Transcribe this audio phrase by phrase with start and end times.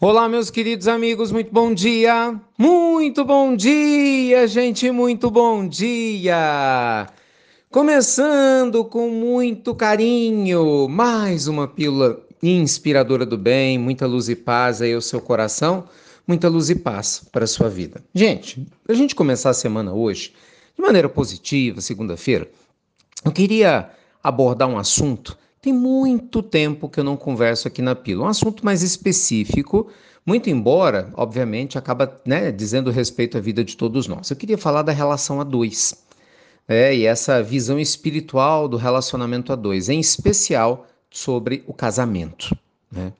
[0.00, 2.38] Olá, meus queridos amigos, muito bom dia!
[2.58, 7.06] Muito bom dia, gente, muito bom dia!
[7.70, 14.92] Começando com muito carinho, mais uma pílula inspiradora do bem, muita luz e paz aí
[14.92, 15.84] ao seu coração,
[16.26, 18.02] muita luz e paz para a sua vida.
[18.12, 20.34] Gente, para a gente começar a semana hoje,
[20.76, 22.50] de maneira positiva, segunda-feira,
[23.24, 23.88] eu queria
[24.22, 28.26] abordar um assunto tem muito tempo que eu não converso aqui na Pílula.
[28.26, 29.90] Um assunto mais específico,
[30.26, 34.28] muito embora, obviamente, acaba né, dizendo respeito à vida de todos nós.
[34.28, 36.04] Eu queria falar da relação a dois.
[36.68, 42.54] É, e essa visão espiritual do relacionamento a dois, em especial sobre o casamento.
[42.92, 43.10] Né?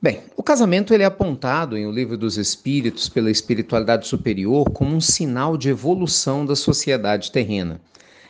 [0.00, 4.96] Bem, o casamento ele é apontado em O Livro dos Espíritos pela espiritualidade superior como
[4.96, 7.78] um sinal de evolução da sociedade terrena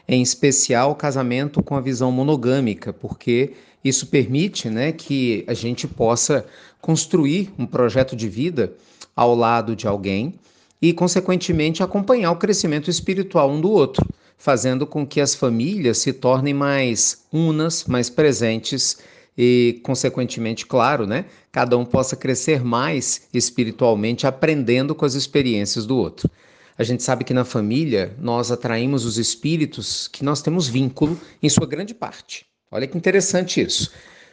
[0.08, 3.52] em especial o casamento com a visão monogâmica, porque
[3.84, 6.46] isso permite né, que a gente possa
[6.80, 8.72] construir um projeto de vida
[9.14, 10.34] ao lado de alguém
[10.80, 14.06] e, consequentemente, acompanhar o crescimento espiritual um do outro,
[14.38, 18.98] fazendo com que as famílias se tornem mais unas, mais presentes
[19.36, 25.96] e, consequentemente, claro, né, cada um possa crescer mais espiritualmente, aprendendo com as experiências do
[25.96, 26.30] outro.
[26.78, 31.48] A gente sabe que na família nós atraímos os espíritos que nós temos vínculo em
[31.48, 32.46] sua grande parte.
[32.70, 33.90] Olha que interessante isso.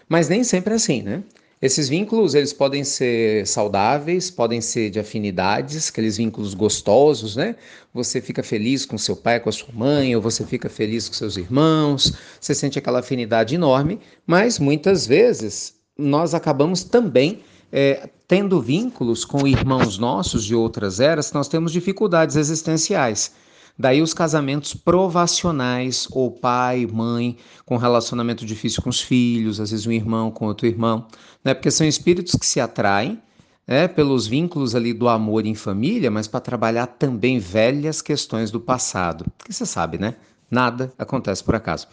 [0.08, 1.24] Mas nem sempre é assim, né?
[1.60, 7.56] Esses vínculos, eles podem ser saudáveis, podem ser de afinidades, aqueles vínculos gostosos, né?
[7.94, 11.16] Você fica feliz com seu pai, com a sua mãe, ou você fica feliz com
[11.16, 17.42] seus irmãos, você sente aquela afinidade enorme, mas muitas vezes nós acabamos também
[17.78, 23.34] é, tendo vínculos com irmãos nossos de outras eras, nós temos dificuldades existenciais.
[23.78, 29.86] Daí os casamentos provacionais, ou pai, mãe, com relacionamento difícil com os filhos, às vezes
[29.86, 31.06] um irmão com outro irmão,
[31.44, 31.54] né?
[31.54, 33.22] porque são espíritos que se atraem
[33.68, 33.90] né?
[33.90, 39.26] pelos vínculos ali do amor em família, mas para trabalhar também velhas questões do passado.
[39.38, 40.16] Porque você sabe, né?
[40.50, 41.90] Nada acontece por acaso.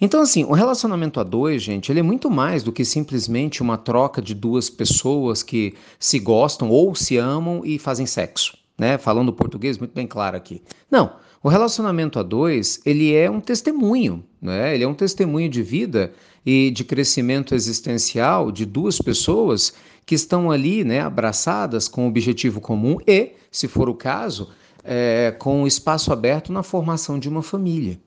[0.00, 3.76] Então, assim, o relacionamento a dois, gente, ele é muito mais do que simplesmente uma
[3.76, 8.96] troca de duas pessoas que se gostam ou se amam e fazem sexo, né?
[8.96, 10.62] Falando português muito bem claro aqui.
[10.88, 14.74] Não, o relacionamento a dois, ele é um testemunho, né?
[14.74, 16.12] Ele é um testemunho de vida
[16.46, 19.74] e de crescimento existencial de duas pessoas
[20.06, 24.48] que estão ali, né, abraçadas com um objetivo comum e, se for o caso,
[24.82, 28.00] é, com espaço aberto na formação de uma família.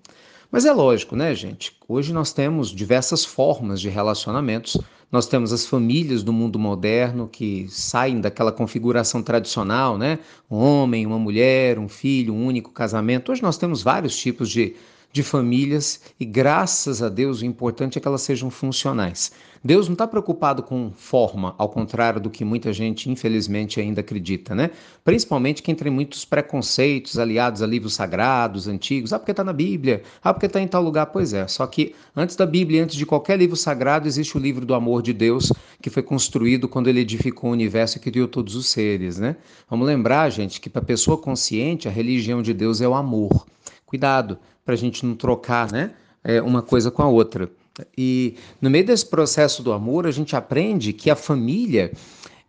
[0.51, 1.77] Mas é lógico, né, gente?
[1.87, 4.77] Hoje nós temos diversas formas de relacionamentos.
[5.09, 10.19] Nós temos as famílias do mundo moderno que saem daquela configuração tradicional, né?
[10.49, 13.31] Um homem, uma mulher, um filho, um único casamento.
[13.31, 14.75] Hoje nós temos vários tipos de
[15.11, 19.31] de famílias e graças a Deus o importante é que elas sejam funcionais.
[19.63, 24.55] Deus não está preocupado com forma, ao contrário do que muita gente infelizmente ainda acredita,
[24.55, 24.71] né?
[25.03, 29.13] Principalmente quem tem muitos preconceitos aliados a livros sagrados, antigos.
[29.13, 30.01] Ah, porque está na Bíblia.
[30.23, 31.07] Ah, porque está em tal lugar.
[31.07, 31.47] Pois é.
[31.47, 35.03] Só que antes da Bíblia, antes de qualquer livro sagrado, existe o livro do amor
[35.03, 39.19] de Deus que foi construído quando ele edificou o universo e criou todos os seres,
[39.19, 39.35] né?
[39.69, 43.45] Vamos lembrar, gente, que para a pessoa consciente a religião de Deus é o amor.
[43.91, 45.91] Cuidado para a gente não trocar né,
[46.23, 47.51] é, uma coisa com a outra.
[47.97, 51.91] E no meio desse processo do amor, a gente aprende que a família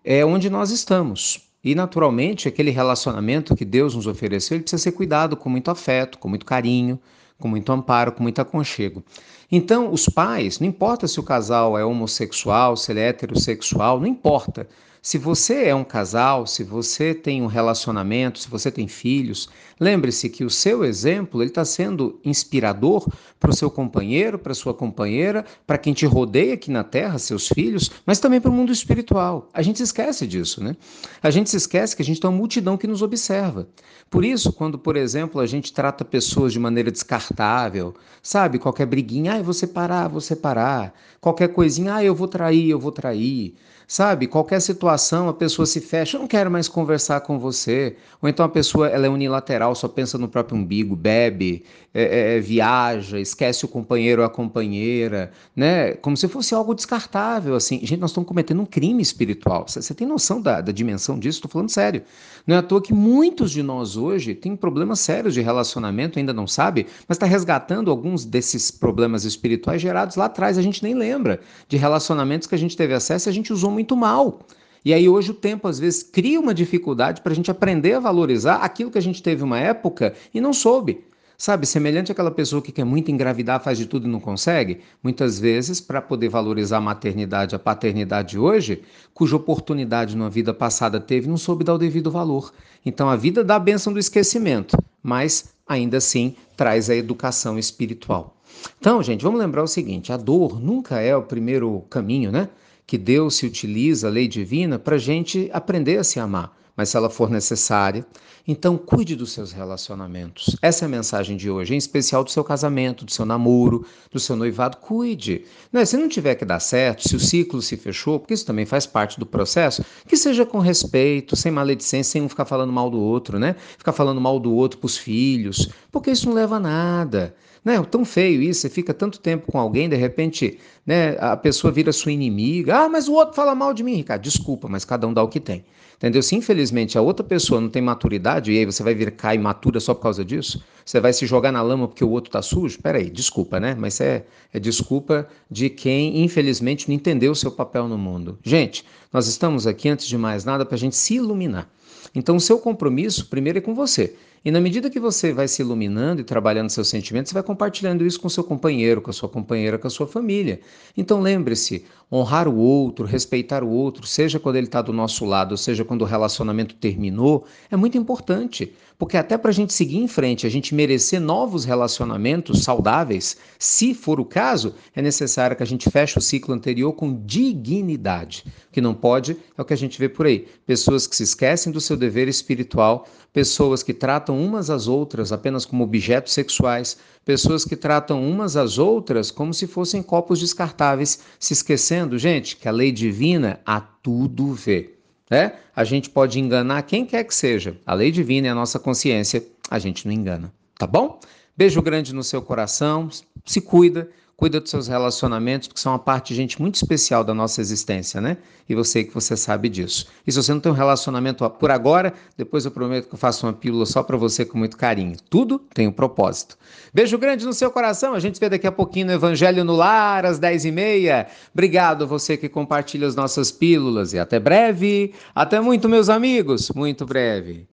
[0.05, 1.41] é onde nós estamos.
[1.65, 6.17] E, naturalmente, aquele relacionamento que Deus nos ofereceu, ele precisa ser cuidado com muito afeto,
[6.17, 6.97] com muito carinho,
[7.41, 9.03] com muito amparo, com muito aconchego.
[9.51, 14.07] Então, os pais, não importa se o casal é homossexual, se ele é heterossexual, não
[14.07, 14.69] importa.
[15.05, 19.49] Se você é um casal, se você tem um relacionamento, se você tem filhos,
[19.81, 23.09] lembre-se que o seu exemplo está sendo inspirador
[23.41, 27.49] para o seu companheiro, para sua companheira, para quem te rodeia aqui na Terra, seus
[27.49, 29.49] filhos, mas também para o mundo espiritual.
[29.53, 30.77] A gente se esquece disso, né?
[31.21, 33.67] A gente se esquece que a gente tem uma multidão que nos observa.
[34.09, 37.93] Por isso, quando, por exemplo, a gente trata pessoas de maneira descartável,
[38.23, 38.57] sabe?
[38.57, 40.95] Qualquer briguinha, ah, eu vou separar, vou separar.
[41.21, 43.57] Qualquer coisinha, ah, eu vou trair, eu vou trair.
[43.89, 44.27] Sabe?
[44.27, 44.92] Qualquer situação,
[45.29, 47.97] a pessoa se fecha, eu não quero mais conversar com você.
[48.21, 52.37] Ou então a pessoa ela é unilateral, só pensa no próprio umbigo, bebe, é, é,
[52.37, 55.93] é, viaja, esquece o companheiro ou a companheira, né?
[55.95, 57.81] Como se fosse algo descartável, assim.
[57.81, 59.67] Gente, nós estamos cometendo um crime espiritual.
[59.69, 61.39] Você tem noção da, da dimensão disso?
[61.39, 62.03] Estou falando sério.
[62.47, 66.33] Não é à toa que muitos de nós hoje têm problemas sérios de relacionamento, ainda
[66.33, 70.59] não sabe, mas está resgatando alguns desses problemas espirituais gerados lá atrás.
[70.59, 73.71] A gente nem lembra de relacionamentos que a gente teve acesso e a gente usou
[73.71, 74.41] muito mal.
[74.85, 78.01] E aí hoje o tempo às vezes cria uma dificuldade para a gente aprender a
[78.01, 81.05] valorizar aquilo que a gente teve uma época e não soube.
[81.43, 85.41] Sabe, semelhante àquela pessoa que quer muito engravidar, faz de tudo e não consegue, muitas
[85.41, 88.83] vezes, para poder valorizar a maternidade, a paternidade hoje,
[89.13, 92.53] cuja oportunidade numa vida passada teve, não soube dar o devido valor.
[92.87, 98.37] Então a vida dá a bênção do esquecimento, mas ainda assim traz a educação espiritual.
[98.79, 102.49] Então, gente, vamos lembrar o seguinte: a dor nunca é o primeiro caminho, né?
[102.93, 106.89] Que Deus se utiliza, a lei divina, para a gente aprender a se amar mas
[106.89, 108.05] se ela for necessária,
[108.47, 110.57] então cuide dos seus relacionamentos.
[110.61, 114.19] Essa é a mensagem de hoje, em especial do seu casamento, do seu namoro, do
[114.19, 114.79] seu noivado.
[114.79, 115.45] Cuide.
[115.73, 115.85] Né?
[115.85, 118.87] Se não tiver que dar certo, se o ciclo se fechou, porque isso também faz
[118.87, 123.01] parte do processo, que seja com respeito, sem maledicência, sem um ficar falando mal do
[123.01, 123.55] outro, né?
[123.79, 127.35] Ficar falando mal do outro para os filhos, porque isso não leva a nada.
[127.65, 127.81] Né?
[127.85, 131.93] Tão feio isso, você fica tanto tempo com alguém, de repente né, a pessoa vira
[131.93, 132.77] sua inimiga.
[132.77, 134.23] Ah, mas o outro fala mal de mim, Ricardo.
[134.23, 135.65] Desculpa, mas cada um dá o que tem.
[135.97, 136.21] Entendeu?
[136.21, 139.79] Se infelizmente a outra pessoa não tem maturidade e aí você vai vir cá imatura
[139.79, 142.81] só por causa disso, você vai se jogar na lama porque o outro tá sujo?
[142.83, 143.77] Peraí, desculpa, né?
[143.79, 148.37] Mas é, é desculpa de quem infelizmente não entendeu o seu papel no mundo.
[148.43, 151.71] Gente, nós estamos aqui, antes de mais nada, para a gente se iluminar.
[152.15, 154.17] Então, o seu compromisso, primeiro, é com você.
[154.45, 158.05] E na medida que você vai se iluminando e trabalhando seus sentimentos, você vai compartilhando
[158.05, 160.61] isso com seu companheiro, com a sua companheira, com a sua família.
[160.97, 165.57] Então lembre-se, honrar o outro, respeitar o outro, seja quando ele está do nosso lado,
[165.57, 168.73] seja quando o relacionamento terminou, é muito importante.
[168.99, 173.95] Porque até para a gente seguir em frente, a gente merecer novos relacionamentos saudáveis, se
[173.95, 178.45] for o caso, é necessário que a gente feche o ciclo anterior com dignidade.
[178.69, 180.47] O que não pode é o que a gente vê por aí.
[180.65, 185.65] Pessoas que se esquecem do seu dever espiritual, pessoas que tratam umas às outras apenas
[185.65, 191.53] como objetos sexuais, pessoas que tratam umas às outras como se fossem copos descartáveis, se
[191.53, 194.95] esquecendo, gente, que a lei divina a tudo vê.
[195.31, 195.55] Né?
[195.75, 197.77] A gente pode enganar quem quer que seja.
[197.87, 200.53] A lei divina é a nossa consciência, a gente não engana.
[200.79, 201.19] Tá bom?
[201.57, 203.09] Beijo grande no seu coração,
[203.45, 204.11] se cuida
[204.43, 208.39] cuida dos seus relacionamentos, porque são uma parte, gente, muito especial da nossa existência, né?
[208.69, 210.09] E você que você sabe disso.
[210.27, 213.47] E se você não tem um relacionamento por agora, depois eu prometo que eu faço
[213.47, 215.17] uma pílula só para você com muito carinho.
[215.31, 216.59] Tudo tem um propósito.
[216.93, 218.15] Beijo grande no seu coração.
[218.15, 221.29] A gente se vê daqui a pouquinho no Evangelho no Lar, às 10h30.
[221.55, 224.13] Obrigado a você que compartilha as nossas pílulas.
[224.13, 225.15] E até breve.
[225.33, 226.69] Até muito, meus amigos.
[226.75, 227.61] Muito breve.